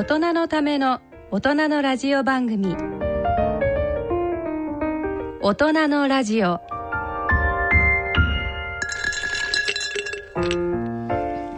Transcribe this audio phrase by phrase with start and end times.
[0.00, 2.74] 大人のための大人のラジオ番組。
[5.42, 6.58] 大人のラジオ。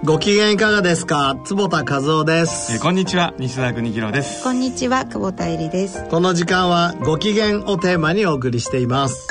[0.04, 1.40] ご機嫌いかがですか？
[1.44, 2.72] 坪田和夫です。
[2.72, 3.32] えーこんにちは。
[3.38, 4.42] 西澤邦弘です。
[4.42, 6.04] こんにちは、久保田恵里です。
[6.08, 9.28] この時間はご機嫌をテーマにお送りしています。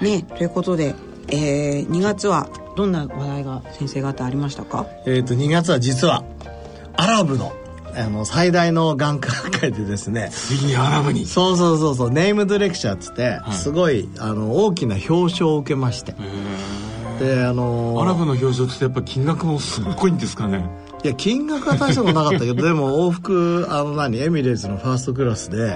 [0.00, 0.94] ね、ということで、
[1.28, 4.86] えー、2月はどんな話題が先生方ありましたか？
[5.06, 6.24] えっ、と2月は実は
[7.02, 7.52] アラブの。
[7.94, 10.30] あの最大の眼科会でですね。
[10.32, 12.10] 次にアラブにそうそうそうそう。
[12.10, 16.14] ネームドレクチャーっつって、すごいあの大きな表彰を受けまして。
[17.18, 20.64] であのアラブの表彰ってやっぱ金額もすっごいんですかね。
[21.04, 25.74] いや金額は大したことなかったけど でも往復あの何エミレーツのファーストクラスで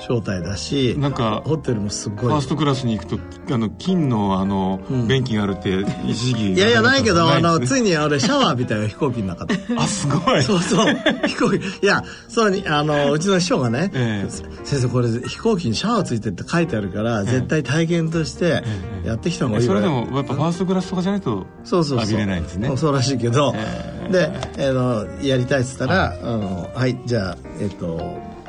[0.00, 2.18] 招待だしなんかホテルもすごい。
[2.26, 9.58] ファーストクラスに行くとあの金のあの、便器があるって一時期いやいやないけどあのついに俺シャワー浴びたよ飛行機の中で。
[9.76, 10.42] あすごい。
[10.42, 10.94] そうそう
[11.26, 14.30] 飛行機いやそうにあのうちの師匠がね、ええ。
[14.64, 18.62] 先生これ飛行機にシャワーついてるって書いてあるから、絶対体験として
[19.04, 21.98] やってきた方がいいそれわよでもやっぱファーストクラスとかじゃないとそうそうそう。
[21.98, 22.76] 浴びれないんですね。
[22.76, 28.39] そうらしいけど、えで、あのやりたいっつったら「あのはいじゃあえっとん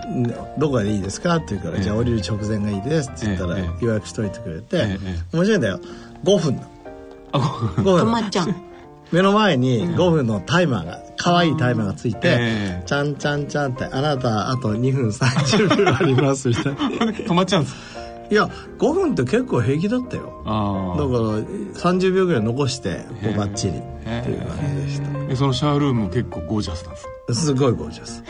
[0.58, 5.80] どこがいいですか?」って言うから「ええじゃあ降りる直前がいいです」って言ったら、ええ予約しといてくれて、ええ面白いんだよ。
[6.24, 6.64] 5分の。
[7.34, 8.56] あ5と分まっちゃん。
[9.12, 12.84] 目の前に5分のタイマーが可愛いタイマーがついて、ええ。
[12.86, 16.80] ちゃんちゃんちゃんって「あなたあと2分30秒あります」みたいな。
[17.12, 17.76] 止まっちゃうんです。
[18.32, 20.42] いや5分って結構平気だったよ。
[20.46, 21.20] あだから
[21.92, 25.34] 30秒ぐらい残してこうバッチリってえいう感じでした。
[25.34, 28.24] あそのシャワールームも結構ゴージャスなんですすごいゴージャス。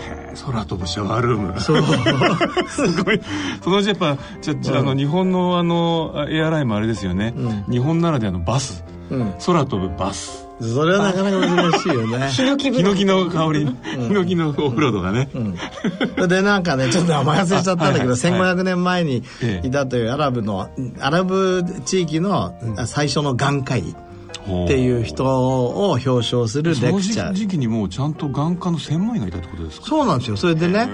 [0.46, 1.60] 空飛ぶシャワールーム。
[1.60, 1.82] そう。
[2.68, 3.22] すごい。
[3.64, 7.34] そのうちやっぱじゃじゃあの日本のあのエアラインもあれですよね、
[7.70, 9.34] 日本ならではのバス、うん。
[9.46, 10.48] 空飛ぶバス。
[10.62, 12.30] それはなかなか難しいよね。
[12.32, 16.28] ヒノキの香り、ヒノキのオフロードがね、うん。
[16.28, 18.32] でなんかねちょっと名前忘れちゃったんだけど、あはい。
[18.32, 20.70] はい1500年前にええいたというアラブの
[21.00, 22.54] アラブ地域の
[22.86, 23.95] 最初の眼科医
[24.44, 27.34] っていう人を表彰するそのレクチャー。
[27.34, 29.88] 時期にもうちゃんと眼科の専門医がいたってことですか？
[29.88, 30.38] そうなんですよ。
[30.38, 30.90] それでね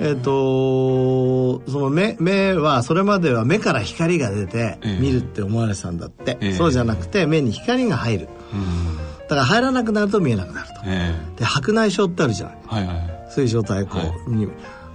[0.00, 4.98] えっ、とその目目はそれまでは目から光が出てええ。
[5.00, 6.52] 見るって思われてたんだって、ええ。
[6.52, 8.28] そうじゃなくて目に光が入る。
[8.52, 8.96] うん。
[8.96, 10.74] だから入らなくなると見えなくなると。
[10.86, 12.58] えで白内障ってあるじゃない。
[12.64, 13.30] えはいはい。
[13.30, 13.98] 水晶体孔
[14.28, 14.48] に、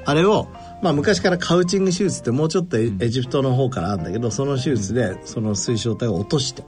[0.05, 0.47] あれを、
[0.83, 6.63] まあ、昔からカウチング手術ってもうちょっとエエジプトの方からあるんだけどその手術でその水晶体を落として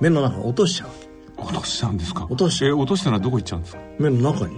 [0.00, 0.88] 目の中に落としちゃう。
[1.38, 2.24] 落としちゃうんですか？
[2.24, 3.80] 落としえ落としたらどこ行っちゃうんですか？
[3.98, 4.56] 目の中に。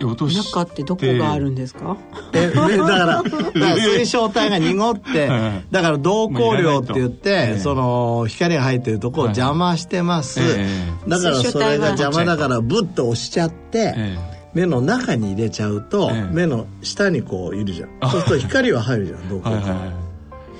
[0.00, 1.96] え落とし中ってどこがあるんですか？
[2.32, 7.62] えでだからだから水晶体が濁ってはいだから瞳孔量って言って、もういらないと。
[7.62, 10.66] その光が入ってるとこを邪魔してます、はいえ。
[11.08, 14.16] だからそれが邪魔だからブッと押しちゃって、え
[14.54, 16.22] 目の中に入れちゃうと、ええ。
[16.32, 18.10] 目の下にこういるじゃん。
[18.10, 20.09] そうすると光は入るじゃん瞳孔が、はいはいはい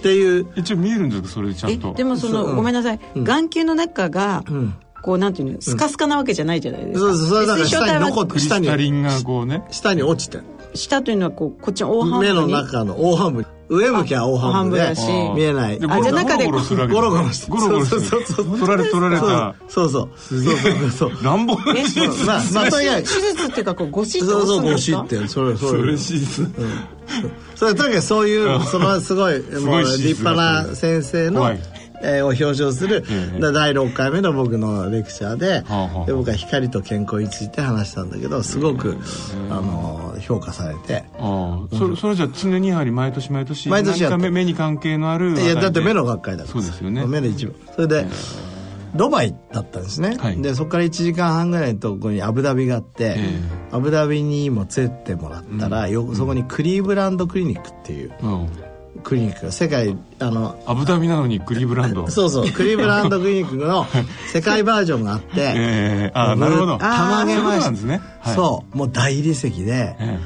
[0.00, 0.46] っていう。
[0.56, 1.92] 一応見えるんですかそれでちゃえんと？
[1.92, 4.76] でもその、ごめんなさい、眼球の中が、ん。
[5.02, 9.62] こうなんていうのスカスカなわけじゃないじゃないですか、そうそうそれだから下に残ってクリスタリンがこうね。
[9.70, 10.44] 下に落ちてる
[10.74, 12.34] 下というのはこうこっちの大半分に。
[12.34, 13.46] 目の中の大半分。
[13.68, 15.34] 上向きは大半分で大半分だし。
[15.36, 15.78] 見えない。
[15.78, 16.94] であじゃあ中でゴロゴロするわけ。
[16.94, 18.00] ゴロゴロしてゴロゴロする。
[18.00, 19.54] そうそうそう取られ取られた。
[19.68, 20.10] そうそう。
[20.16, 26.48] そうそうそう乱暴なえ手術まあまあとにかく手術っていうかこうゴシッとそうそうゴシってそれそそれれ手術
[27.54, 31.52] それとにかくそういうそのすごい もう立派な先生の
[32.02, 33.04] えーを表彰する
[33.40, 35.64] 第6回目の僕のレクチャーで
[36.06, 38.96] で僕は光と健康について話したんだけどすごく
[39.50, 41.04] あの評価されて。
[41.18, 41.76] ああ。
[41.76, 46.52] それそれじゃあ常にやはり毎年毎年毎年目目に関係のあるいやだって目のが学会だから。
[46.52, 47.04] そうですよね。
[47.06, 47.54] 目の一部。
[47.74, 48.06] それで
[48.94, 50.42] ドバイだったんですね、はい。
[50.42, 53.40] でそこから1時間半ぐらいのところにアブダビがあって、え
[53.70, 58.48] アブダビにも連れてもらったら、よそこにクリーブランドクリニックっていううん
[59.02, 62.08] クリニックが世界あのアブダビなのにクリーブランド。
[62.08, 63.86] そうそうクリーブランドクリニックの
[64.32, 66.78] 世界バージョンがあって、ええああなるほど。
[66.78, 68.00] たまげましそうね。
[68.20, 68.34] はい。
[68.34, 70.18] そうもう大理石でえ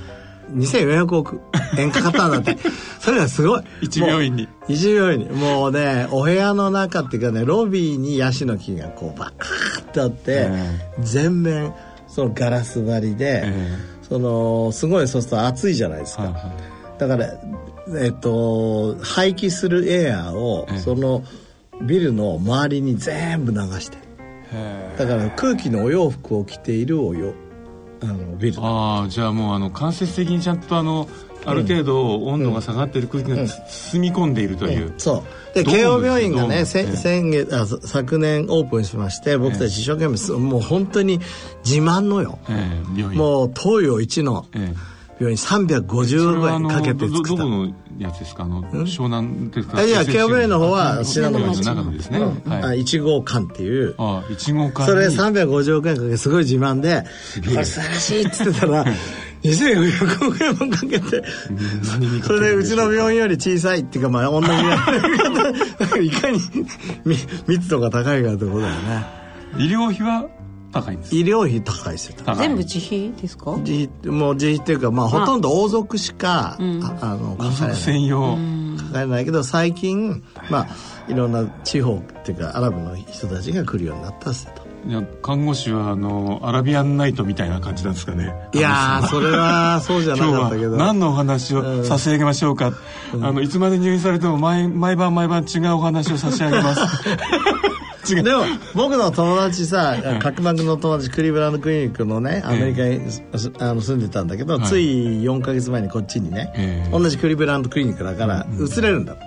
[0.55, 1.41] 2400億
[1.79, 2.57] 円かかったんだって。
[3.01, 3.63] それがすごい。
[3.83, 4.49] 一病院に。
[4.69, 5.31] 一病院に。
[5.31, 9.33] もうねお部屋の中っていうかねロビーにヤシの木がこうバーっ
[9.93, 11.73] てあって、え全面
[12.07, 13.79] そのガラス張りで、え
[14.09, 16.43] そのすごいそうすると暑いじゃないですか、はいはい。
[16.99, 17.27] だから
[17.89, 21.25] えっと排気するエアーを、ええその
[21.83, 23.99] ビルの周りに全部流して。
[24.53, 27.35] へだから空気のお洋服を着ているおよ
[28.01, 28.61] あのビル。
[28.61, 31.09] ああじゃあもうあの間接的にちゃんとあの
[31.47, 35.55] ある程度温度が下がっている空気が包み込んでいるという、そう。
[35.55, 41.21] で慶応病院がね先月あ昨年オープンしまして僕たち一生懸命、もう本当に
[41.65, 42.83] 自慢のよ、え
[43.15, 44.94] もう東洋一の、えー
[45.25, 47.29] 病院350億円かけて作った。
[47.31, 48.45] どこのやつですか？
[48.45, 50.59] あの湘南ですかいや慶応病院の。
[50.59, 52.53] 方は信濃町の中ですね、うん。
[52.53, 53.95] はい、1号館っていう。
[53.99, 57.05] あ1号館それ350億円かけてすごい自慢で
[57.49, 58.85] これ素晴らしいっつってたら
[59.45, 61.23] 2400億円もかけて
[62.23, 64.47] それでうちの病院より小さいっていうかまあ同じ
[66.07, 66.39] いかに
[67.47, 69.07] 密度が高いかってことだよね。
[69.59, 70.27] 医療費は
[70.75, 71.17] 高いんです。
[71.17, 72.17] 医療費高いですよ。
[72.37, 73.57] 全部自費ですか？
[73.59, 78.37] 自費もう自費っていうかまあほとんど王族しか、うん、ああの王族専用。
[78.77, 80.69] かかれないけど最近まあ
[81.09, 84.65] いろんな地方っていうかアラブの人たちが来るようになったっすと。
[84.87, 88.35] いや看護師はあのアラビアンナイトみたいな感じなんですかね。
[88.53, 90.77] いやそれはそうじゃなかったけど。
[90.77, 92.73] 何のお話を差し上げましょうか、
[93.15, 96.81] うん、あのいつまで入院されても毎毎晩毎晩違うお話を差し上げます
[98.07, 98.43] でも
[98.75, 103.01] 僕の友達さ角膜の友達クリーブランドクリニックのねアメリカに、
[103.61, 109.25] あの住んでたんだけど、つい4か月前にこっちにね、同じクリーブランドクリニックだから移れるんだって。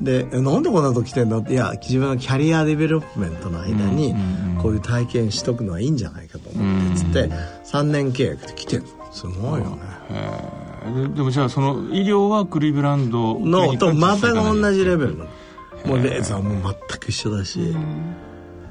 [0.00, 1.52] でなんでこんなとこ来てんのって？
[1.52, 4.14] いや自分のキャリアデベロップメントの間に
[4.62, 7.28] こういう体験しとくのはいいんじゃないかと思ってつって
[7.64, 9.82] 3年契約で来てるすごいよね。
[11.14, 15.26] でもじゃあその医療はクリーブランドのとまた同じレベルの。
[15.86, 17.74] もうレーザーも全く一緒だし、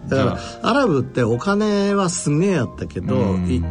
[0.08, 0.40] だから
[0.70, 3.16] アラブってお金はすげえやったけど、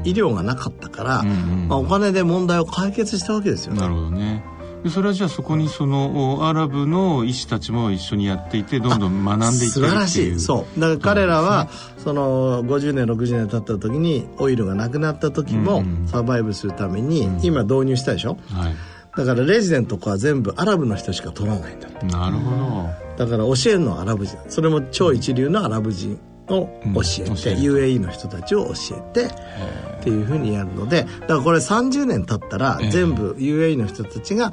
[0.04, 3.74] 医療がなかったから、まあ、お金で問題を解決したわけですよ。
[3.74, 3.80] ね。
[3.80, 4.44] なるほどね。
[4.82, 10.38] でそれはじゃあそこにそのアラブの医師たちも一緒にやっていてどんどん学んでいってる素晴らしい。
[10.40, 10.80] そう。
[10.80, 11.68] だから彼らは
[11.98, 18.76] その50年60年経った時にオイルがなくなった時もサバイブするために今導入したでしょ、はい。
[19.16, 24.38] だからレジデントとかは全部アラブの人しか取らないんだなるほどだから教えるのはアラブ人。
[24.48, 26.18] それも超一流のアラブ人
[26.48, 34.52] を教えて、うん、UAE の人たちを教えてっていうふうにやるのでだからこれ30年経ったら全部 UAE の人たちが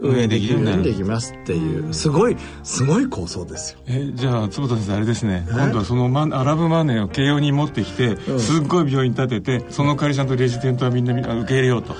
[0.00, 3.78] 運営できるようにできますっていうすごいすごい構想ですよ。
[3.86, 5.46] えじゃあ坪田先生あれですね。
[5.48, 11.94] 今度はそのマアラブマネーを慶応に持ってきて、うん、すっごい病院建ててその代わりちゃんとレジデントはみんな受け入れようと。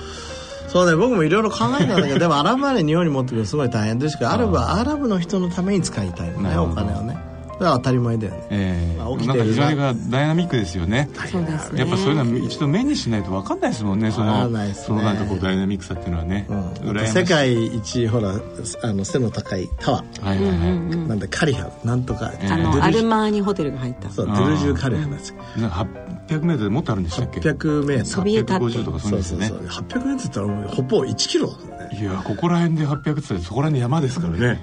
[0.75, 7.13] そうね僕もいろいろ考えたんだけどでもアラブマネー日本に持ってくるのすごい大変ですけどアラブはアラブの人のために使いたいのねお金をね。
[7.13, 7.24] だ
[7.59, 9.33] 当たり前だよね、えーまあ、起きてな。
[9.35, 11.09] んか非常にダイナミックですよね。
[11.31, 11.79] そうですね。
[11.79, 14.11] やっぱそういうのは一度目にしないと分かんないですもんね。
[14.11, 14.73] そのね。
[14.73, 18.33] そのなんかこうダイナミックさっていうのはね、うん、世界一ほら
[18.83, 24.09] あの背の高いタワー、はいはいはい、なんだカリハなんとか、あのアルマーニホテルが入った。
[24.09, 25.33] そうドゥルジュカリハです
[26.27, 28.05] 800メートルもっとあるんでしたっけ？800メートル。
[28.05, 29.47] そびえ立って850とかそうですね。
[29.47, 29.83] そうそうそう。
[29.85, 31.75] 800メートルって言ったらほぼ1キロね。
[31.99, 34.59] いやここら辺で800って言ったらそこら辺山ですからね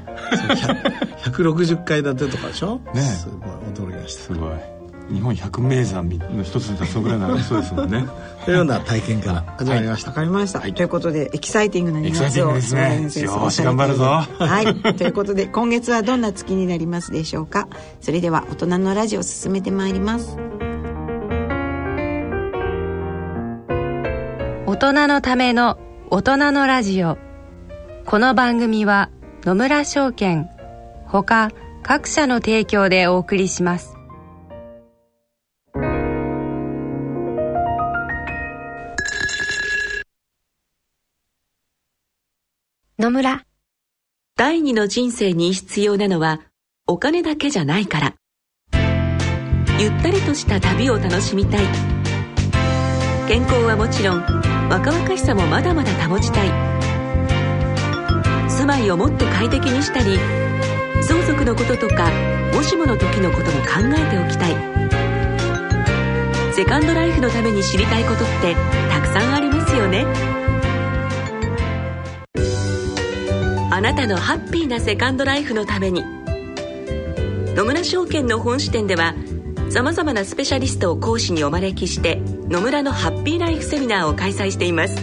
[1.23, 2.81] 160階建てとかでしょ？
[2.95, 4.23] ねすごい驚きました。
[4.23, 4.55] すごい。
[5.11, 8.07] 日本百名山の一つだそぐらいのそうですもんね。
[8.45, 10.11] というような体験から始まりました。
[10.11, 13.03] わ、はい、かりました、はい、ということでエキサイティングな2月をですね。
[13.03, 14.05] よし頑張るぞ。
[14.05, 14.75] はい。
[14.95, 17.69] ということで今月はどんな月になりますでしょうか？
[18.01, 20.37] それでは大人のラジオを進めてまいります。
[24.67, 25.79] 大人のための
[26.11, 27.19] 大人のラジオ。
[28.07, 29.11] この番組は
[29.45, 30.49] 野村証券
[31.13, 31.51] ほか
[31.83, 33.95] 各社の提供でお送りします。
[42.99, 43.45] 野村。
[44.39, 46.41] 第二の人生に必要なのは
[46.87, 48.15] お金だけじゃないから。
[49.79, 51.67] ゆったりとした旅を楽しみたい。
[53.29, 54.23] 健康はもちろん
[54.71, 56.49] 若々しさもまだまだ保ちたい。
[58.49, 60.42] 住まいをもっと快適にしたり
[61.03, 62.11] 相続のこととか
[62.53, 64.73] もしもの時のことも考えておきたい。
[66.55, 68.55] セカンドライフのために知りたいことって
[68.91, 70.07] たくさんありますよね。
[73.71, 76.05] あなたのハッピーなセカンドライフのために
[77.57, 79.15] 野村証券の本支店では
[79.71, 84.97] さまざまなスペシャリストを講師にお招きして野村のハッピーライフセミナーを開催しています。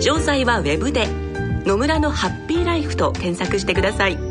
[0.00, 1.08] 詳細はウェブで
[1.66, 4.29] 「野村のハッピーライフ」と検索してください。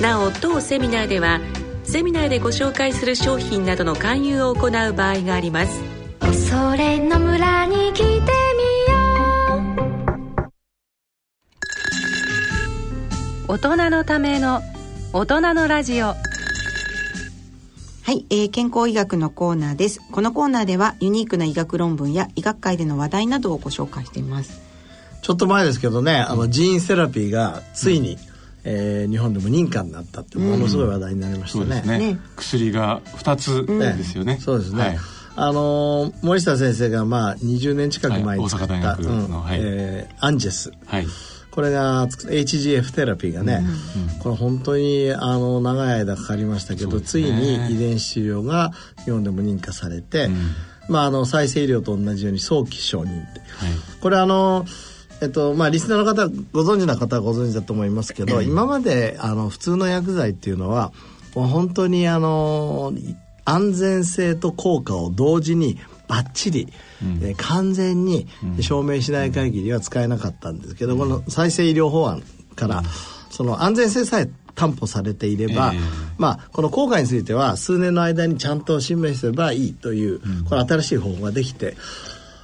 [0.00, 1.40] なお当セミナーでは
[1.84, 5.82] セミナーでご紹介する商品などの勧誘を行う場合があります
[6.20, 8.22] 恐れの村に来てみよ
[13.48, 14.62] う大人のための
[15.12, 16.14] 大人のラジオは
[18.12, 20.00] い、えー、健康医学のコーナーです。
[20.10, 24.60] このコーナーではユニークな医学論文や医学界での話題などをご紹介しています。
[25.22, 28.18] ちちょっと前ですけどねあのジーンセラピーがついに、
[28.64, 31.64] えー日本でも認可になったってものすごい話題になりましたね。
[31.64, 31.98] そうですね。
[31.98, 34.80] ね薬が2つですよね、そうですね。
[34.80, 34.98] はい。
[35.36, 38.82] あのー森下先生がまあ20年近く前に作った、はい。
[38.82, 39.58] 大阪大学のうんはい。
[39.60, 41.06] えーアンジェスはい。
[41.50, 43.62] これが HGF テラピーがね、
[44.20, 47.00] これ本当にあの長い間かかりましたけど、ね。
[47.00, 48.70] ついに遺伝子治療が
[49.04, 50.28] 日本でも認可されて、
[50.88, 53.40] まあ、あの再生医療と同じように早期承認って、
[54.00, 54.64] これあの
[55.22, 60.92] えっとまあ、リスナーの方ご存知な方はご存知だと思いますけど、今まであの普通の薬剤っていうのは
[61.34, 62.92] もう本当にあの
[63.44, 66.68] 安全性と効果を同時にバッチリ、
[67.22, 68.26] えー完全に
[68.60, 72.22] 証明しない限りは使えなかったんですけど、この再生医療法案
[72.56, 72.82] から、
[73.30, 75.80] その安全性さえ担保されていれば、ええ。
[76.18, 81.76] まあ、この効果については数年の間にちゃんと示せばいいという、これ新しい方法ができて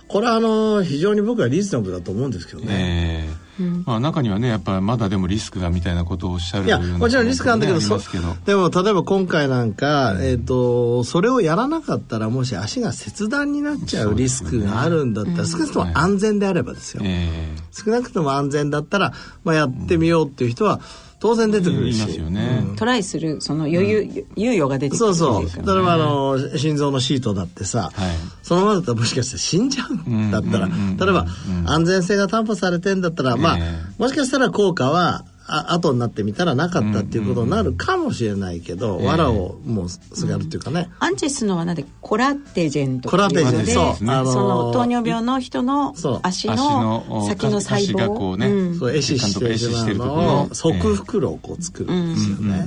[0.08, 3.26] これはあの非常に僕はリーズナブルだと思うんですけどね。
[3.28, 3.46] ええ。
[3.86, 17.28] まあ中にはねやっぱりまだでもリスクがみたいなことをおっしゃるいやもちろんリスクなんだけどでも例えば今回なんか、えー、とそれをやらなかったらもし足が切断になっちゃうリスクがあるんだったら、少なくとも安全であればですよ、え。
[17.72, 20.80] 少なくとも安全だったら、まあ、やってみようっていう人は
[21.18, 25.14] 当然出てくるし、え言いますよね、トライするその余裕、猶予が出てくるそう
[25.48, 25.66] そう。
[25.66, 28.10] 例えばあの心臓のシートだってさ、はい。
[28.42, 31.26] そのままだったらもしかして死んじゃうんだったら、うんうんうん例えば
[31.66, 33.62] 安全性が担保されてんだったら、まあえ
[33.98, 48.78] もしかしたら効果はあ後になってみたらなかったっていうことになるかもしれないけど、藁をもうすがるっていうかね、アンチェスのはなんでコラテジェンとコラテジェンそうあのーその糖尿病の人の足足のの先の細足がこ胞うねうん。
[48.78, 51.92] そう壊死してるののを側袋をこう作る。
[51.92, 52.14] ん。
[52.14, 52.64] ですよね、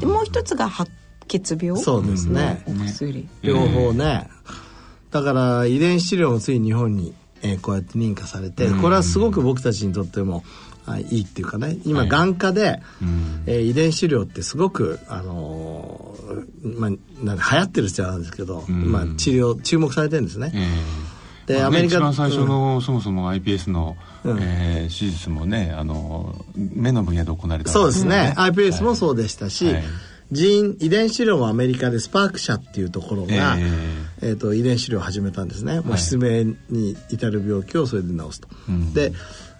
[0.00, 0.90] でもう一つが白
[1.28, 1.80] 血病？
[1.80, 2.64] そうですね。
[2.66, 4.28] のお薬、両方ね、
[5.10, 10.69] だから遺伝子治療もついに日本に、えーこうやって認可されて、これはすごく僕たちにとってもあ
[11.10, 11.76] いいっていうかね。
[11.84, 12.82] 今、眼科で、
[13.46, 16.90] えー遺伝子治療ってすごく、あのーまあ、
[17.24, 20.52] なんか流行ってるじゃなんですけど、まあ、治療注目されてるんですね。
[20.54, 20.68] え
[21.46, 21.52] え。
[21.52, 28.50] で、まあねアメリカ一番最初の、そもそも iPS の、えー手術もねあの目の分野で行われたそうですね、はい。
[28.50, 29.84] iPS もそうでしたし、はい。
[30.32, 33.62] ジーン遺伝子治療もアメリカでスパーク社っていうところが、え
[34.22, 34.32] え。
[34.32, 38.48] ーと遺伝子治療を始めたんですね、もう失明に至る病気をそれで治すと。
[38.94, 39.12] で、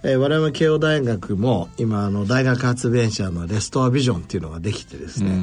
[0.02, 5.38] えー我々慶応大学も今あの大学発電車のレストアビジョンっていうのができてですね、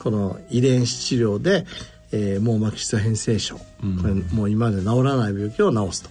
[0.00, 1.66] この遺伝子治療で、
[2.12, 3.62] えー網膜質変性症、こ
[4.04, 6.10] れもう今まで治らない病気を治すと、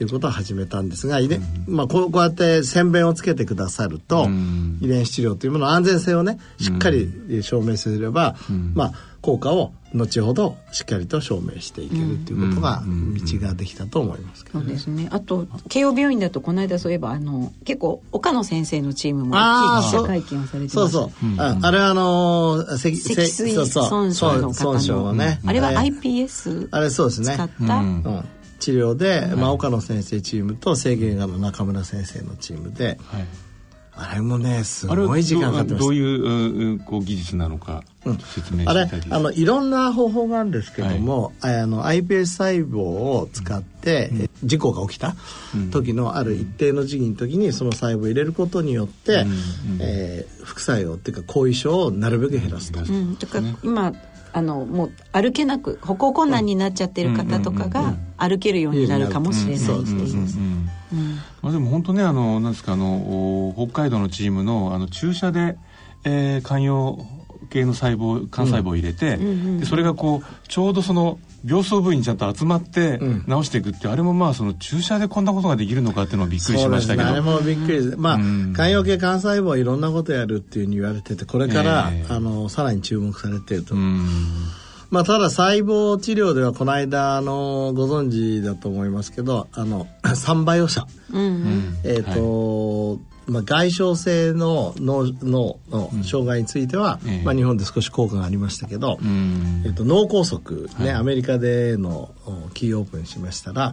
[0.00, 4.28] い、うことを始めたんですが、遺伝まあ、こうこうやって宣弁をつけてくださると、
[4.80, 8.36] 遺伝子治療というものの安全性をねしっかり証明すれば、
[8.74, 15.08] まあ、効果を後ほどしっかりと証明していけるということが道ができたと思いますけどそうですね。
[15.10, 20.98] あと慶応病院だとこの間そういえばあの結構岡野先生のチームもあー大きい記者会見をされてそうました。
[20.98, 23.88] そう、ああれはあのー積積水そうそう。
[23.88, 27.34] 損傷の損方傷のね、あれはえー iPS あれそうですね。
[27.34, 28.24] 使った、うん、
[28.58, 33.26] 治療で、まあ、岡野先生チームと制限がの中村先生のチームではい
[33.94, 37.84] あれもねすあれはごい時間かかってましどういううんこう技術なのか
[38.34, 45.14] 説明たあれしただいていいですかあのいろんな方法があるんですけども、あの iPS 細胞を使って、え事故が起きた
[45.70, 49.24] 時のある一定の時期の時にその細胞を入れることによって、
[49.80, 52.80] えー副作用っていうか後遺症をなるべく減らすと。
[52.80, 53.92] うん、とか今
[54.32, 60.26] あのもう歩けなく歩行困難になっちゃってる方とかが歩けるようになるかもしれないっていう。
[61.40, 65.56] まあ、でも本当ねあのなんですかあのお北海道のチームのあの注射で、
[66.04, 67.06] えー、肝葉
[67.52, 77.04] 系の細胞幹細胞を入れて、でそれがこうちょうどその病巣部位にちゃんと集まって治していくっていう、あれもまあその注射でこんなことができるのかっていうのをびっくりしましたけど。
[77.04, 77.96] ね、あれもびっくりです。
[77.96, 78.52] まあ、ん。
[78.54, 83.74] 肝葉系幹細胞はいろんなことやるっていうふうに言われてて、これから、ええあの、さらに注目されていると。
[83.74, 84.06] うん。
[84.90, 90.86] まあ、ただ細胞治療ではこの間、あの、ご存知だと思いますけど、あの、 三倍オ社。
[91.84, 97.22] えっ、と、まあ、外傷性の脳脳の障害については、ええ。
[97.24, 99.62] まあ、日本で少し効果がありましたけど、うん。
[99.64, 103.72] えっと、脳梗塞、ねアメリカでのおキーオープンしましたら、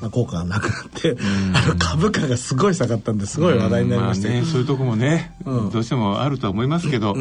[0.00, 1.16] まあ、効果がなくなって、
[1.54, 5.70] あの株価がすごい下がったんですごい話題になりましたけど、あね、そういうとこもね、うん。
[5.70, 7.14] どうしてもあるとは思いますけど、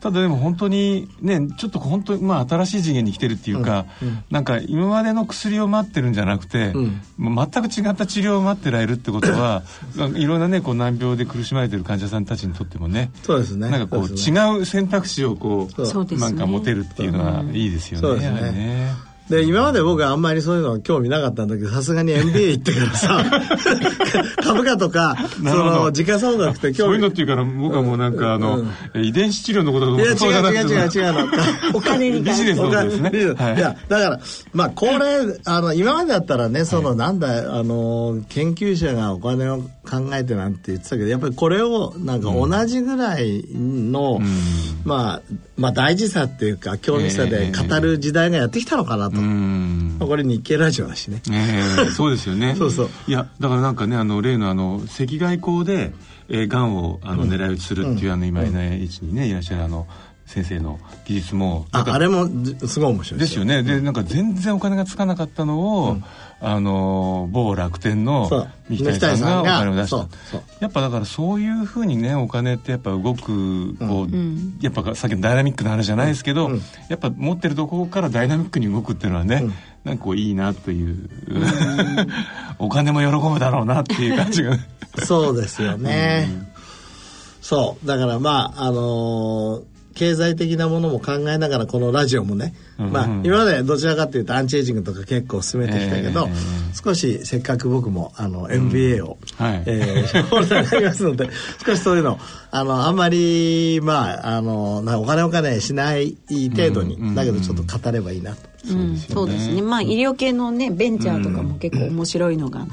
[0.00, 3.86] ただでも本当にねちょっと本当にまあ新しい次元に来てるっていうか、
[4.30, 6.72] なんか今までの薬を待ってるんじゃなくて、
[7.18, 9.62] もう全く違った治療を待ってられるってことは
[10.16, 13.70] いろんなねこう難病で苦しまれてる患者さんたちにとってもねそうですね。
[13.70, 14.14] なんかこうね。
[14.14, 16.04] 違う選択肢をこうそう。
[16.04, 16.16] ね。
[16.16, 18.08] なんか持てるっていうのはいいですよね。
[18.08, 23.24] そうですねで今まで僕はあんまりそういうの興味なかったんだけどさすがに MBA 行ってからさ
[24.42, 31.28] 株価とかその時価総額って興味そういうのっていうから僕はもうなんかあの、遺伝子治療のこといや違う違う違う違うの。
[31.74, 34.20] お金にビジネスのことですね、はい、いやだから
[34.52, 44.26] まあこれあの今までだったらねその、なんだあの研究者がお金を考えてなんて言ってたけどやっぱりこれをなんか同じぐらいの、うん、
[44.84, 52.54] まあまあ大事さっていうか興味さで語る時代がやってきたのかなと、えー、これ日経ラジオだしね、えー、そうですよね。
[52.58, 52.90] そうそう。
[53.06, 55.92] いやだからなんかねあの例のあの赤外光で
[56.30, 59.88] えー、がんをあの狙い撃ちするっていう、あの今いない位置にねいらっしゃるあの
[60.26, 61.66] 先生の技術も。
[61.72, 62.28] ああれも
[62.68, 63.44] すごい面白いですよ。
[63.44, 63.64] ね。
[63.64, 66.04] でなんか全然お金がつかなかったのを、うん、
[66.42, 70.08] あの某楽天の三木谷さんがお金を出した。
[70.60, 79.44] やっぱだからそういうふうにねお金ってやっぱ動くこう、うん、やっぱさっきのダイナミックな話じゃないですけど、うん、やっぱ持ってるところからダイナミックに動くっていうのはね、
[79.84, 81.10] なんかこういいなという、
[82.58, 84.56] お金も喜ぶだろうなっていう感じが
[85.04, 86.26] そうですよね、
[87.42, 87.86] そう。
[87.86, 92.86] だからまああのー経済的なものも考えながらこのラジオもね、うん。
[92.86, 101.28] うん、まあ今までどちらかというとアンチエイジングとか結構進めてきたけど、えー、少しせっかく僕もあの MBA を、うんはい、えー、ホルダーになりますので
[101.64, 102.18] 少しそういうの
[102.50, 108.49] あのあんまりまああのお金お金しない程度に、うんうんうん、だけどちょっと語ればいいなと。
[108.64, 109.62] そうですね。
[109.62, 112.66] まあ医療系のねベンチャーとかも結構面白いのが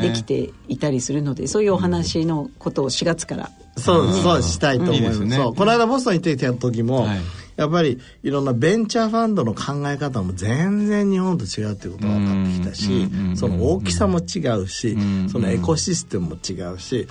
[0.00, 5.22] できていたりするのでそういうお話のことを4月からそうそうしたいと思います。
[5.22, 7.18] いいね、そうこの間ボストン行ってきた時も、はい
[7.56, 14.96] やっぱりいろんなベンチャーファンドの考え方も全然日本と違うっていうことが分かってきたしその大きさも違うし
[15.30, 17.06] そのエコシステムも違うし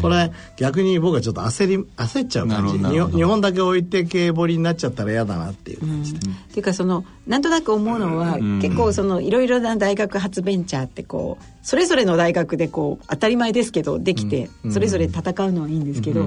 [0.00, 2.78] これ逆に僕はちょっと焦り焦っちゃう感じ。
[3.16, 5.80] 日本だけ置いてけぼりになっちゃったら嫌だなっていう。
[5.80, 6.18] 感じで。
[6.18, 6.22] っ
[6.52, 16.26] ていうかそのなんとなく思うのは結構そのいろいろな大学発ベンチャーってこうそれぞれの大学でこう当たり前ですけどできてそれぞれ戦うのはいいんですけど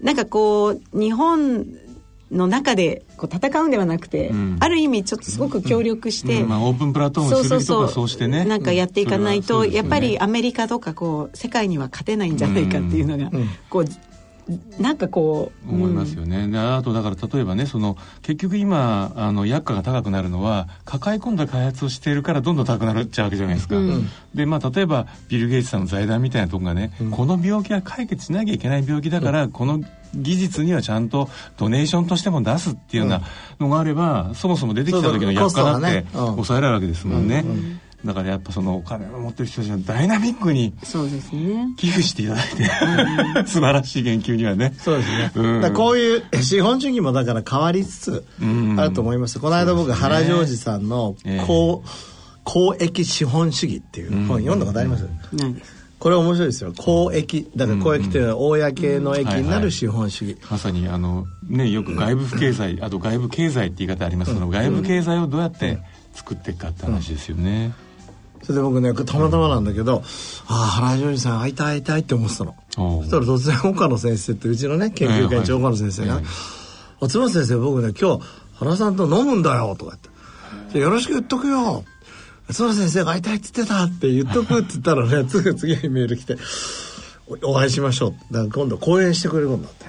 [0.00, 1.64] なんかこう日本
[2.30, 8.44] の中でこう戦うんではなくて、うん、ある意味ちょっとすごく協力して、うん、まあ、オープンプラットフォームする人がそうしてね。
[8.44, 13.30] なんかやっていかないと、ね、やっぱりアメリカとかこう世界には勝てないんじゃないかっていうのが、
[13.68, 13.84] こう
[14.78, 29.80] なんかこう思いますよね、うん、あとだから例えばねその結局今あの薬価が高くなるのは抱え込んだ開発をしているからどんどん高くなっちゃうわけじゃないですか、うん、でまあ例えばビル・ゲイツさんの財団みたいなとこがね、うん、この病気は解決しなきゃいけない病気だから、この
[30.14, 33.22] 技術にはちゃんとドネーションとしても出すっていうような
[33.58, 37.44] のがあれば、そもそも出てきた時の薬価だって抑えられるわけですもんね。
[38.04, 41.74] だからやっぱそのお金を持ってる人たちはダイナミックにそうですね。
[41.76, 42.48] 寄付していただい
[43.42, 44.74] て、 素晴らしい研究にはね。
[44.78, 48.24] そうですね、うん、こういう資本主義もだから変わりつつ
[48.76, 51.82] あると思います、この間僕、原ジョージさんの公,、
[52.44, 55.84] 公益資本主義っていう本読んだことあります、ないです。
[56.04, 56.74] これ面白いですよ。
[56.76, 65.78] 公益だから公益というのは公の益になる資本主義、まさにあのねよく外部不経済あと外部経済って言い方ありますけど、外部経済をどうやって
[66.12, 67.72] 作っていくかって話ですよね、
[68.44, 70.02] それで僕ねたまたまなんだけど、
[70.46, 72.54] ああ原ジョージさん会いたい会いたいって思ってたの。
[72.76, 76.26] そしたら突然岡野先生ってうちのね研究会長岡野先生が、ね
[77.00, 79.96] 「松本先生僕ね今日原さんと飲むんだよ」とか
[80.52, 81.84] 言って「よろしく言っとくよ」
[82.48, 86.36] 松野先生が会いたいって言ってたって言っとくって言ったらねすぐ 次にメール来て
[87.42, 89.84] お会いしましょうだから今度講演してくれるんだって。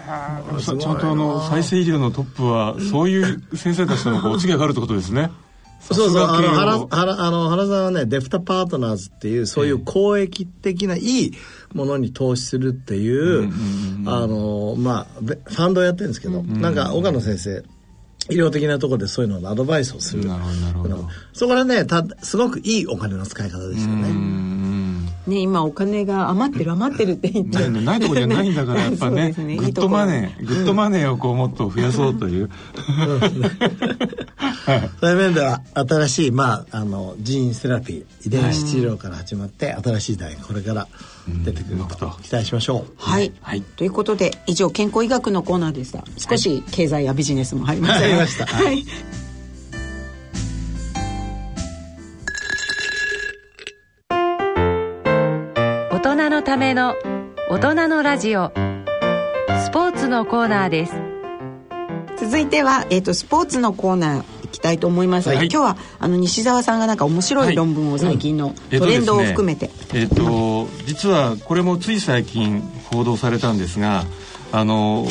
[0.63, 5.31] ちゃんとあの再生医療のトップはそういう先生たちとのお付き合いがあるってことですね
[5.91, 11.31] そうそうあの原原あの原さんはねデフタパートナーズっていうそういう公益的ないい
[11.73, 13.51] ものに投資するっていう、
[14.07, 17.63] あのまあファンドをやってるんですけど、なんか岡野先生
[18.29, 20.25] 医療的なところでそういうののアドバイスをする。
[20.25, 20.43] なる
[20.79, 21.07] ほど。
[21.33, 24.07] そこはね、たすごくいいお金の使い方ですよね。
[25.27, 27.67] ね、今お金が余ってる余ってるって言って。
[27.69, 29.57] ないとこじゃないんだから、 やっぱね、ね。
[29.57, 32.49] good money、good money をこうもっと増やそうという。
[35.01, 35.13] そうい。
[35.13, 40.87] う面では新しい、まあ、あの gene therapy 遺伝子治療から始まって、新しい時代これから
[41.43, 42.93] 出てくると期待しましょう。
[42.97, 46.03] はい、はい、ということで以上健康医学のコーナーでした。
[46.17, 48.45] 少し経済やビジネスも入りました、入りました。
[48.45, 48.85] はい
[56.45, 56.93] ための
[57.49, 58.51] 大人のラジオ。
[59.65, 60.93] スポーツのコーナーです。
[62.17, 74.03] 続いては、えーと、スポーツのコーナーいきたいと思いますが、はい、今日はあの西澤さんがなんか面白い論文を最近のトレンドを含めて、えっ、ー、と、実はこれもつい最近報道されたんですが
[74.51, 75.01] あの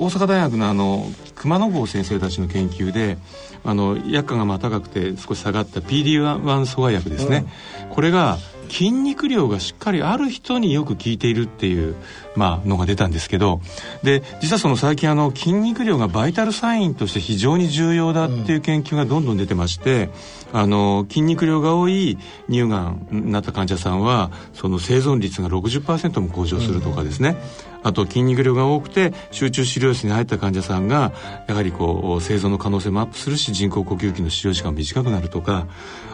[0.00, 3.18] 大阪大学のあの熊野郷先生たちの研究で
[3.62, 7.46] あの薬価がまあ高くて少し下がった PD1 阻害薬ですね、
[7.82, 8.38] うん、これが
[8.72, 11.94] 筋肉量がしっかりある人によく効いているっていう、
[12.34, 13.60] まあ、のが出たんですけど。
[14.02, 20.08] で実はその最近あの筋肉量がバイタルサインとして非常に重要だっていう研究がどんどん出てまして、
[20.54, 22.16] うん、あの筋肉量が多い
[22.48, 27.36] 乳がんになった患者さんはその生存率が60%も向上するとかですね、
[27.82, 27.88] うん。
[27.88, 31.12] あと筋肉量が多くて集中治療室に入った患者さんが
[31.46, 35.66] やはりこう生存の可能性もアップするし人工呼吸器の使用時間も短くなるとか。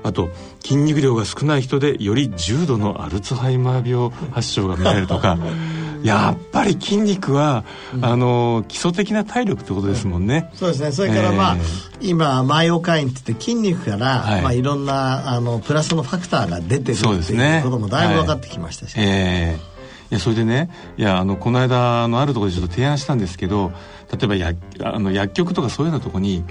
[0.02, 0.30] あと
[0.62, 5.36] 筋肉量が少ない人でより重度のアルツハイマー病発症が見られるとか
[6.02, 10.92] やっぱり筋肉は、うん、あの基礎的な体力ってことですもんね、うん、そうですね。
[10.92, 14.42] それからまあ、えー、今マイオカインって言って筋肉から、はい。
[14.42, 19.78] まあ、いろんなあのプラスのファクターが出てるっていうこともだいぶ分かってきましたし、ね、えー
[20.10, 23.72] いやそれでねいやあのこの間のあるところでちょっと提案したんですけど
[24.10, 26.44] 例えばやあの薬局とかそういうようなとこに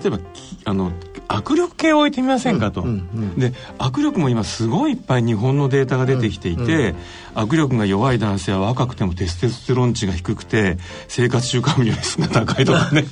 [0.00, 0.18] 例えば
[0.64, 0.92] あの
[1.28, 6.70] 握力計を置いてみませんかと、うんうんうん、で握力も今すごいいっぱい日本のデータが出てきていて、うん。
[6.70, 6.96] うん、
[7.34, 10.78] 握力が弱い男性は若くてもテステステロン値が低くて
[11.08, 13.04] 生活習慣病リスクが高いとかね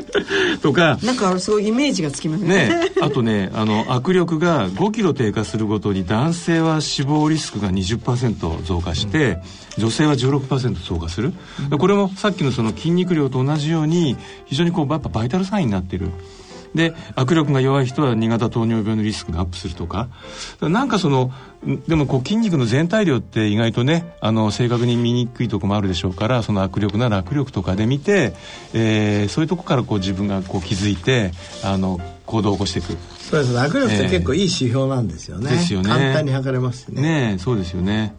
[0.62, 0.98] とか。
[1.02, 2.68] なんかそういうイメージがつきますね。
[2.68, 2.92] ね。
[3.00, 9.40] あとねあの握力が5キロ低下するごとに男性は死亡リスクが20%増加して、
[9.78, 11.32] うん、女性は16%増加する、
[11.70, 16.08] うん、これもさっきのその筋肉量と同じように非常にこうやっぱバイタルサインになってる
[16.74, 20.08] で握力が弱い人は2型糖尿病のリスクがアップするとか。
[20.60, 21.32] なんかその
[21.86, 28.34] でもこう筋肉の全体量って意外とねあの正確に見にくいとこもあるでしょうからその握力なら握力とかで見て、
[28.74, 31.30] えー、そういうとこからこう自分がこう気づいて
[31.62, 32.96] あの行動を起こしていく。
[33.18, 33.54] そうです。
[33.54, 35.88] 握力って結構いい指標なんですよね、えー、ですよね。
[35.88, 37.02] 簡単に測れますね。
[37.32, 38.14] ねそうですよね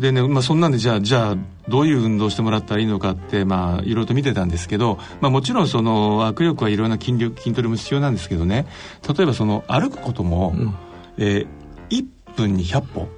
[0.00, 1.36] でね、まあ、そんなんでじゃあじゃあ
[1.68, 8.66] どういう運動してもらったらいいのかってまあいろいろと見てたんですけど、まあ、もちろんその握力はいろんな筋力筋トレも必要なんですけどね。
[9.16, 10.74] 例えばその歩くことも、うん、
[11.18, 11.46] えー、
[11.90, 12.06] 1
[12.36, 13.08] 分に100歩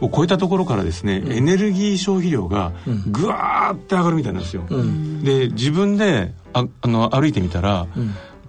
[0.00, 2.72] を超えたところからですね、うん、エネルギー消費量が
[3.06, 7.86] ぐわーって上がるみたいなんですよ、うん、で自分でああの歩いてみたら、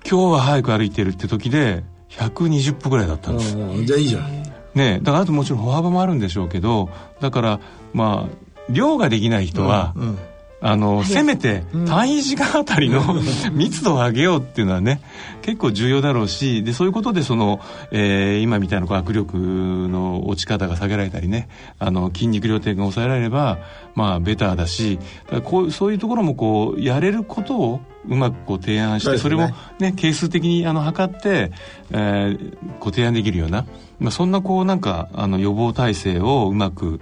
[0.10, 3.56] 今日は早く歩いてるって時で120歩ぐらいだったんです。
[3.86, 7.60] じゃあいいじゃんねだからあともちろん歩幅もあるんでしょうけどだから
[7.94, 10.18] まあ量ができない人は、うんうん、
[10.62, 13.02] あのせめて単位時間あたりの
[13.52, 15.02] 密度を上げようっていうのはね
[15.42, 17.60] 結構重要だろうしでそういうことでその、
[17.92, 23.58] えー、今みたいな握力の落ち方が下げられたりねあの筋肉量低が抑えられれば
[23.96, 25.00] まあベターだし
[25.32, 31.52] だこうそういうところもこうやれることをうまくこう提案してそ、ね,、れもね係数的にあの測って、
[31.92, 33.66] えー、こう提案できるような、
[34.00, 37.00] まあ、そんなこうなんかあの予防体制をうまく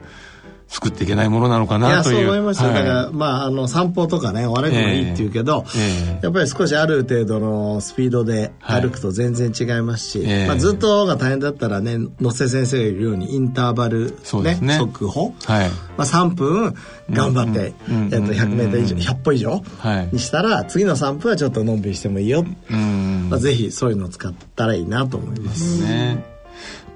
[0.69, 2.17] 作っていけないものなのかなという。
[2.17, 14.12] いやそう思いますよ、はい、だからまああの散歩とかね歩くのいいっていうけど、えー、やっぱり少しある程度のスピードで歩くと全然違いますし、はい、まあ、ずっとが大変だったらね野瀬先生が言うようにインターバル、
[14.43, 16.75] ねね、速歩、はい、まあ、3分
[17.10, 19.63] 頑張って、うん、えっと、100m 以上100歩以上
[20.12, 25.84] にしたら、次の3分はちょっとのんびりしてもいいよ、まあ、ぜひそういうのを使ったらいいなと思います。
[25.84, 26.38] ね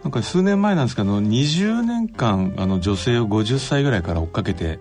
[0.04, 4.80] なんか数年前なんですけど20年間あの女性を50歳ぐらいから追っかけて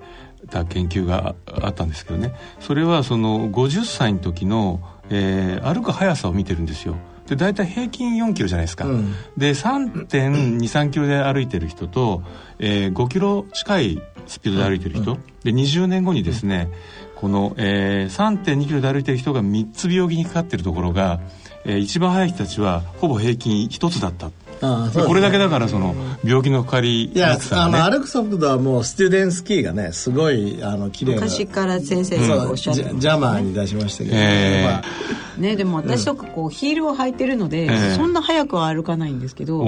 [0.51, 2.35] た研究があったんですけどね。
[2.61, 4.81] それはその50歳の時の、
[5.11, 6.97] えー、歩く速さを見てるんですよ。
[7.27, 12.23] で大体平均4キロじゃないですか、うん、で3.23キロで歩いてる人と、
[12.59, 16.69] えー、5キロ近いスピードで歩いてる人、うん、で20年後にですね
[17.15, 21.21] この、えー、3.2キロで歩いてる人が3つ病気にかかってるところが、
[21.65, 24.31] えー、一番速い人たちはほぼ平均1つだった
[24.62, 25.94] ああこれだけだからその
[26.25, 31.22] 病気のかかり、ね、いやあの歩く速度はもうスチューデンスキーがねすごいあの綺麗な。
[31.22, 39.66] 昔から先生がおっしゃって、ジャマーに出しましたけど、えーまあ、ねでも私とかこうヒールを履いてるので、えー、そんな速くは歩かないんですけど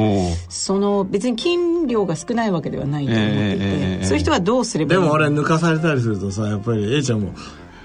[0.48, 1.56] その別に筋
[1.88, 7.32] 量が少ないわけではないと思っていて、えー、そういう人はどうすればいいでも俺抜かされたりするとさやっぱり A ちゃんも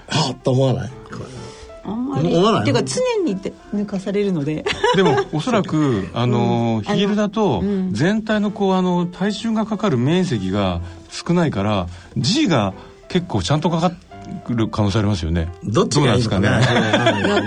[0.08, 0.90] はっと思わない？
[1.84, 2.28] あんまり。
[2.28, 2.32] っ
[2.64, 3.36] ていうか常に
[3.74, 4.64] 抜かされるので。
[4.96, 7.62] でもおそらくあの、ヒールだと
[7.92, 12.74] 全体のこうあの体重がかかる面積が少ないから G が
[13.08, 14.10] 結構ちゃんとかかって
[14.48, 15.48] る可能性ありますよね。
[15.64, 16.48] どっちがいいですかね？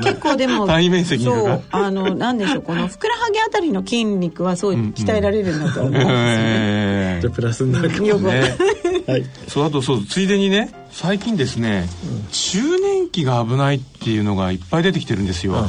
[0.03, 7.19] 結構でも単位面積そうあのなんでしょうこのふくらはぎあたりの筋肉はそう鍛えられるんだと思うんですよね。
[7.21, 8.55] じゃプラスになるかもね。
[9.07, 9.25] はい。
[9.47, 11.87] そうあとそうついでにね最近ですね、
[12.31, 15.65] 中年期が危ないっていうのがいっぱい出てきてるんですよ。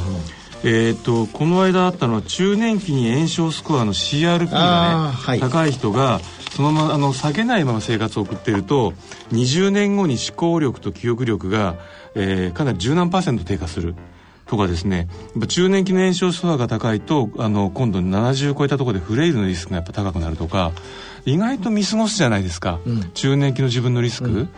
[0.63, 6.19] えーと、この間あったのは中年期に炎症スコアの CRP がね、はい、高い人が
[6.55, 8.93] そのままあの下げないまま生活を送っていると
[9.31, 11.75] 20年後に思考力と記憶力が、
[12.15, 13.93] えー、かなり十何パーセント低下する
[14.47, 15.07] とかですね
[15.47, 20.71] 中年期の炎症スコアが高いとあの今度70超えたところでフレイルのリスクがやっぱ高くなるとか
[21.25, 24.49] 意外と見過ごすじゃないですか、うん、中年期の自分のリスク、うん、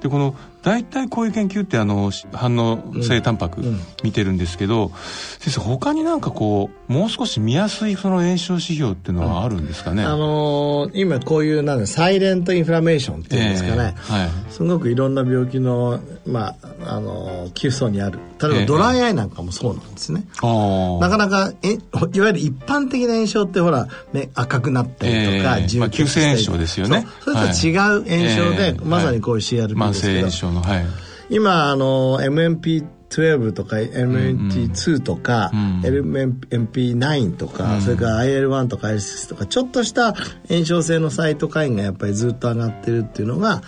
[0.00, 3.62] でこの大体こういう研究ってあの反応性タンパク
[4.02, 4.92] 見てるんですけど、うん、
[5.38, 21.72] 先生他になんかこうもう少し見やすいその炎症指標っていうのはあるんですかね、あのー、今こういうなんサイレントインフラメーションっていうんですかね、えーはい、すごくいろんな病気の,、まああのー、基礎にある例えばドライアイなんかもそうなんですね、えー、なかなかえ
[22.14, 27.06] いわゆる一般的な炎症ってほら目赤くなったりとか、えーまあ、急性炎症ですよね。
[27.22, 30.86] それと違う炎症で、まさにこういう CRP ですけど、慢性炎症の、はい、
[31.28, 40.14] 今あの MMP12 とか MMP2 とか、うんうん、LMP9 とか、うん、それから IL1 とか IL6 とかちょっとした
[40.48, 43.60] 炎症性のサイトカインがやっぱりずっと上がってるっていうのが、や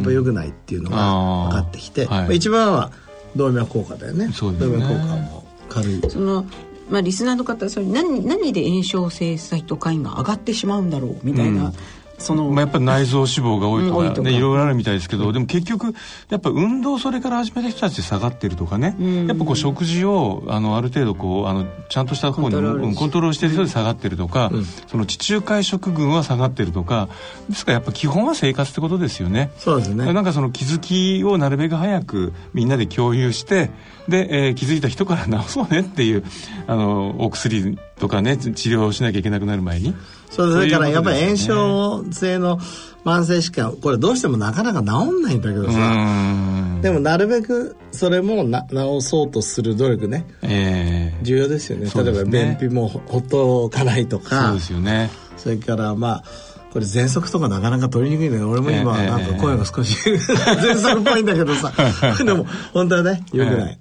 [0.00, 0.96] っぱ良くないっていうのが
[1.48, 2.92] 分かってきて、はい、一番は
[3.36, 6.00] 動脈硬化だよね、ね、動脈硬化も軽い。
[6.08, 6.44] その
[6.90, 11.72] まあ、リスナーの方それ何何で炎症性サイトカインが上がってしまうんだろうみたいな
[12.20, 15.94] その、まあ、やっぱり内臓脂肪が多いとか,、ね、いろいろあるみたいですけど、でも結局
[16.28, 24.52] やっぱ運動それから始めた人たちで下がってるとかね、やっぱこう食事をあのある程度こうあのちゃんとした方にコントロールしてる人で下がってるとか、
[24.86, 27.08] その地中海食群は下がってるとか
[27.48, 29.50] ですからやっぱ基本は生活ってことですよね。
[29.56, 30.12] そうですね。
[30.12, 33.70] なんかその気づきをなるべく早くみんなで共有して
[34.08, 36.24] で、えー、気づいた人から治そうねっていう
[36.66, 39.94] あのお薬とかね治療をしなきゃいけなくなる前に。
[40.30, 42.58] それからやっぱり炎症性の
[43.04, 46.80] 慢性疾患これどうしてもなかなか治んないんだけどさ。
[46.82, 51.90] でもなるべくそれもな治そうとする努力ね、えー、重要ですよね。
[51.94, 54.48] 例えば便秘もほっとかないとか。
[54.48, 55.10] そうですよね。
[55.36, 56.24] それからまあ
[56.72, 61.72] これ喘息とかなかなか取りにくいね俺も今なんか声が少し 喘息っぽいんだけどさ。
[62.24, 63.78] でも本当はねよくない、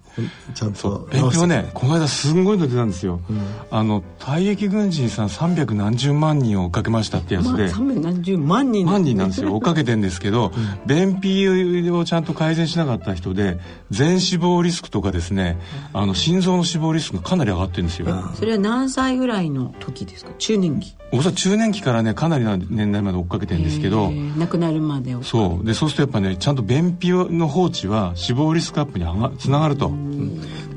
[0.54, 9.54] ちゃんと勉強ねこの間すんごいの出たんですよ、うん、あの退役軍人さん300何十万人を追っかけましたってやつで、まあ、300何十万人万人なんですよ。
[9.56, 13.60] 追っかけてんですけど、うん、便秘をちゃんと改善しなかった人で
[13.92, 15.60] 全死亡リスクとかですね
[15.94, 18.08] あの心臓の死亡リスクがかなり上がってるんですよ。
[18.36, 20.32] それは何歳ぐらいの時ですか？
[20.38, 25.66] 中年期僕は中年期からねかなりな年代まで追っかけてるんですけど亡くなるまでそう。
[25.66, 29.06] でそうするとやっぱねちゃんと便秘の放置は死亡リスクアップに
[29.40, 29.92] つながると、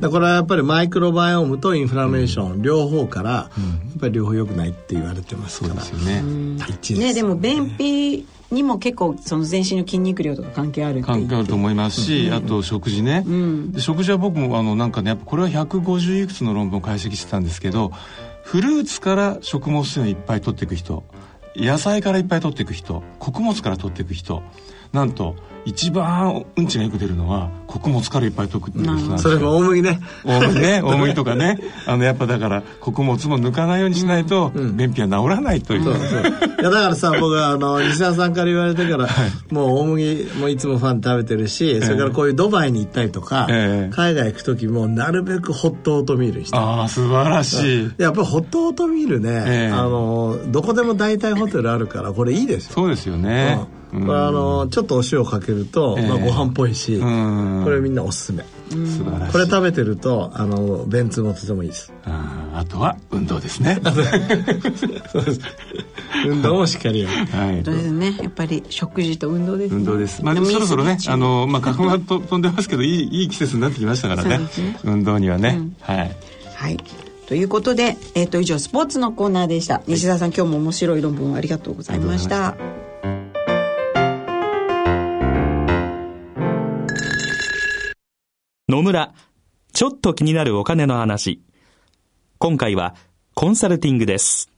[0.00, 3.48] だからやっぱりマイクロバイオームとインフラメーション、うん、両方からや
[3.96, 5.60] っぱり両方良くないって言われてます。
[5.60, 7.06] から、そうですよね。
[7.06, 17.92] ねでも便秘にも結構その全身の筋肉量とか関係ある関係あると思いますし、うん、あと食事ね、うん、食事は僕もあのなんかねやっぱこれは150いくつの論文を解析してたんですけど
[18.42, 21.04] フルーツから食物繊維をいっぱい取っていく人
[21.56, 24.42] 野菜からいっぱい取っていく人穀物から取っていく人
[24.92, 30.00] なんと一番うんちがよく出るのは穀物からいっぱい溶くっていう人なんですそれも大麦ね。
[30.24, 30.82] 大麦ね。
[30.84, 31.58] 大麦とかね。
[31.86, 36.02] あのやっぱだから穀物も抜かないようにしないと、便秘は治らないという、そうそう。
[36.02, 47.90] いやだからさ 僕はあの西田さんから言われてから、はい、もう大麦もいつもファン食べてるし、それからこういうドバイに行ったりとか、えー、海外行く時もなるべくホットオートミールにしてああ素晴らしい。
[47.98, 52.72] やっぱりホットオートミールね、えー、あのどこでも大体ホテルあるからこれいいですよ。
[52.74, 58.42] そうですよね、うんこれあのちょっとお塩かけると、まあ、ご飯っぽいし、これみんなおすすめ。
[58.70, 59.32] 素晴らしい。
[59.32, 61.92] これ食べてるとあの便通もとてもいいです。
[62.04, 63.78] ああとは運動ですね。
[65.12, 65.40] そうです。
[66.26, 67.26] 運動もしっかりやる。
[67.26, 67.62] はい。
[67.64, 68.18] そうですね。
[68.22, 70.24] やっぱり食事と運動です、ね、運動です。
[70.24, 74.48] まあでもそろそろねあのまあ花粉がと飛んでますけどいいいい季節になってきましたからね、ね、
[74.84, 76.16] 運動にはね、うん、はい。
[76.54, 76.78] はい。
[77.26, 79.82] ということで、えっ、ー、と以上スポーツのコーナーでした。
[79.86, 82.56] 西澤さん、今日も面白い論文ありがとうございました。
[88.72, 89.12] 野村、
[89.74, 91.42] ちょっと気になるお金の話。
[92.38, 92.94] 今回は
[93.34, 94.48] コンサルティングです。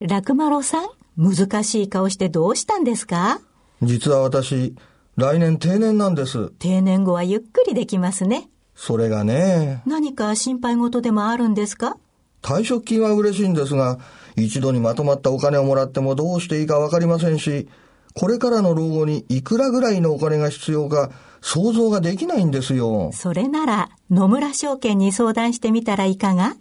[0.00, 3.42] 楽丸さん、難しい顔してどうしたんですか？
[3.82, 4.74] 実は私、
[5.16, 6.48] 来年定年なんです。
[6.52, 8.48] 定年後はゆっくりできますね。
[8.74, 9.82] それがね。
[9.84, 11.98] 何か心配事でもあるんですか？
[12.40, 13.98] 退職金は嬉しいんですが、
[14.36, 17.68] 一度にまとまったお金をもらってもどうしていいかわかりませんし、
[18.14, 21.10] これからの老後にいくらぐらいのお金が必要か
[21.48, 23.12] 想像ができないんですよ。
[23.12, 26.56] それなら野村証券に相談してみたらいかが？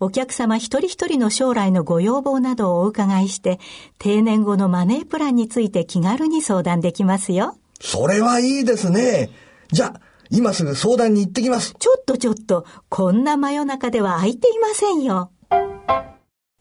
[0.00, 3.60] お客様一人一人の将来のご要望などをお伺いして、
[4.00, 7.56] 定年後のマネープランについて気軽に相談できますよ。
[7.80, 9.30] それはいいですね。
[9.70, 10.00] じゃあ、
[10.30, 11.76] 今すぐ相談に行ってきます。
[11.78, 15.30] ちょっとちょっと、こんな真夜中では空いていませんよ。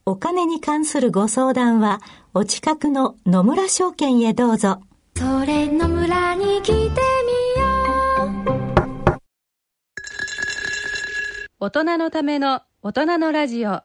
[0.06, 2.02] お金に関するご相談は、
[2.36, 4.80] お近くの野村証券へどうぞ。
[5.16, 7.02] それ野村に来て
[11.60, 13.70] 大人のための大人のラジオ。
[13.70, 13.82] は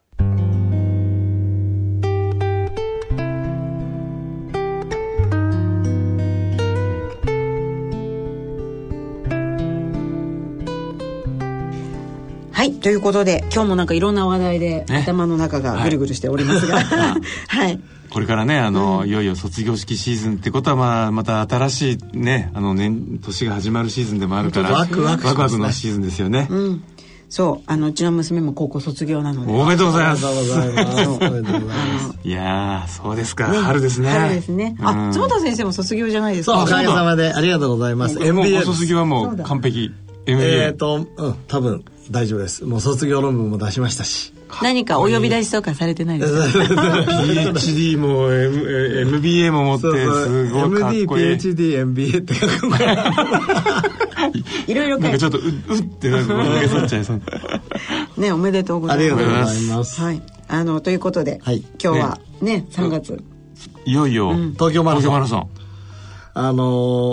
[12.65, 14.99] いということで今日もなんかいろんな話題でね。
[15.07, 16.79] 頭の中がぐるぐるしておりますが。
[16.79, 17.81] はい。
[18.13, 25.29] これからねあの、いよいよ卒業式シーズンってことはまあまた新しいねあの年年が始まるシーズンでもあるからワクワクね。
[25.31, 26.85] ワクワクのシーズンですよね、うん
[27.33, 29.53] そうあのうちの娘も高校卒業なので。
[29.55, 30.23] おめでとうございます。
[30.23, 31.09] います。
[31.09, 32.19] おめでとうございます。
[32.29, 34.11] いやーそうですか、ね春ですね。
[34.11, 34.77] 春ですね。
[34.83, 35.13] あうん。
[35.13, 38.17] 坪田先生も卒業じゃないですそう、かおかげさまでありがとうございます。
[38.19, 39.91] もう MBA ご卒業はもう完璧。
[40.27, 42.67] えっと、うん、多分大丈夫です。
[42.67, 44.35] もう卒業論文も出しましたし。
[44.61, 46.45] 何かお呼び出しとかされてないですか？
[47.25, 51.33] PhD も、M え MBA も持ってすごいかっこいい。
[51.37, 52.35] PhD、MBA って
[54.67, 57.23] いろいろかちょっとううってなんか投げ去っちゃいそう。
[58.21, 59.15] ねおめでとうございます。
[59.15, 60.01] ありがとうございます。
[60.01, 60.23] はい。
[60.49, 61.63] あのということで、はい。
[61.83, 62.67] 今日はね。
[62.71, 63.23] 3月。
[63.85, 65.11] いよいよ、東京マラソン。
[65.11, 65.49] 東京マラソン。
[66.35, 66.67] あのー、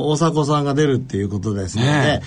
[0.06, 2.22] 大迫さんが出るっていうことですので、ね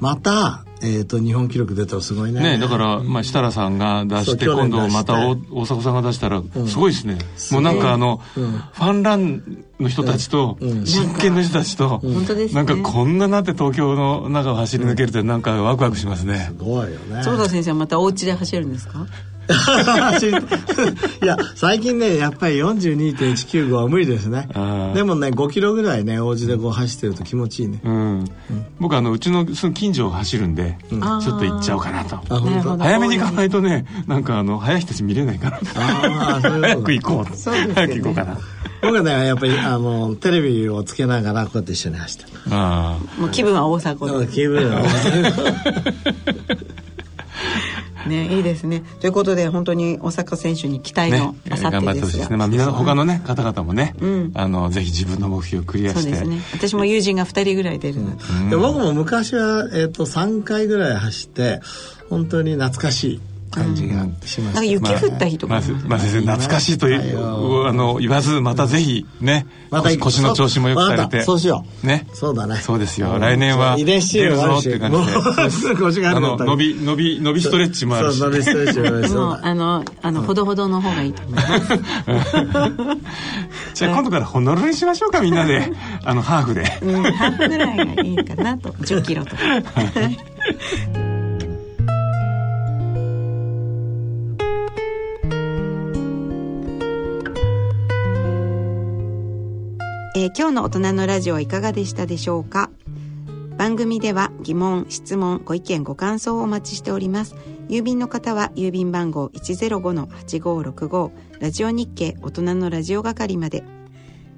[0.00, 2.40] また、えっ、と、日本記録出たらすごいね。
[2.40, 7.18] ねだから、まあ、設楽さんが出して今度また大大迫さんが出したらすごいですね、
[7.52, 12.00] もうなんかあの、ファンランの人たちと、真剣の人たちと、
[12.52, 12.66] なん。
[12.66, 13.18] かこん。
[13.18, 17.22] ななって東京の中を走り抜けるってなんかワクワクしますね、すごいよね。
[17.22, 19.06] 坪田先生はまたお家で走るんですか
[21.22, 24.48] いや最近ねやっぱり42.195は無理ですね。
[24.94, 28.24] でもね5キロぐらいねお家でこう走ってると気持ちいいね、うん、
[28.78, 32.16] 僕あのうちのその近所を走るんで、ちょっと行っちゃおうかなと。
[32.78, 35.60] 早めに行かないとねなんかあの早い人たち見れないから。
[35.74, 37.72] ああそういうこと早く行こうそうね。
[37.74, 38.38] 早く行こうかな。
[38.82, 44.26] 僕はねやっぱりあのテレビをつけながらこうやって一緒に走ってもう気分は大阪で。
[44.26, 44.82] 気分は
[48.12, 48.36] ね。
[48.36, 48.40] い。
[48.40, 48.82] いですね。
[49.00, 54.30] ということで本当に大阪選手に期待ねの、あさっ頑張っててほしいですね、まあ、皆他のね方々もね、ん。
[54.34, 56.02] あのぜひ自分の目標をクリアして。
[56.02, 56.40] そうですね。
[56.52, 58.16] 私も友人が2人ぐらい出るの。
[58.16, 61.60] で、で僕も昔は、えー、と3回ぐらい走って
[62.10, 63.20] 本当に懐かしい
[63.52, 71.24] 感じがしました、なんか雪降った日とか、まあ、まあ先生懐かしいというあの言わずまたぜひね、また腰腰の調子もよくされてた。
[71.24, 71.86] そうしよう。
[71.86, 72.06] ね。
[72.12, 72.56] そうだね。
[72.56, 73.18] そうですよ。
[73.18, 75.18] 来年は遺伝子出るぞって感じで。
[75.38, 78.18] もうすぐ腰がああの伸び伸び伸びストレッチもあるし。
[78.18, 78.98] そう伸びストレッチもある。
[78.98, 81.68] し でそうあのあのほどほどの方がいいと思います。
[83.74, 85.72] じゃあ今度からホノルルにしましょうかみんなで。
[86.04, 86.62] あのハーフで。
[86.82, 88.70] うんハーフぐらいがいいかなと。
[88.70, 89.42] 10キロとか
[100.14, 102.70] えー今日の大人のラジオはいかがでしたでしょうか？
[103.56, 107.34] 番組では疑問質問ご意見ご感想をお待ちしております。
[107.68, 113.64] 郵便の方は郵便番号105-8565ラジオ日経大人のラジオ係まで。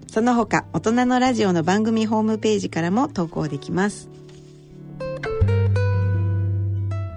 [0.08, 4.08] その他大人のラジオの番組ホームページからも投稿できます。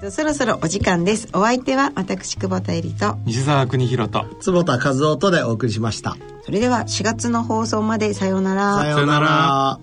[0.09, 1.27] そろそろお時間です。
[1.33, 3.19] お相手は私久保田恵里と。
[3.25, 4.25] 西澤邦弘と。
[4.39, 6.17] 坪田和夫とでお送りしました
[6.47, 8.75] それでは4月の放送までさようなら。
[8.75, 9.79] さようなら。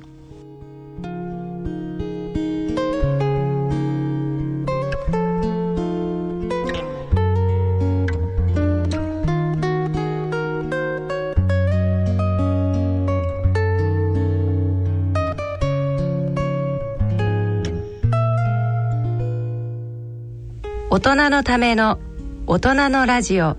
[20.88, 21.98] 大人のための
[22.46, 23.58] 大人のラジオ。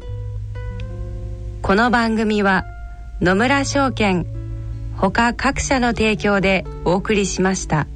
[1.61, 2.65] この番組は
[3.21, 4.25] 野村証券
[4.97, 7.87] ほか各社の提供でお送りしました。